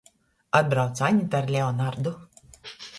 [0.59, 2.19] Atbrauc Anita ar Leonardu.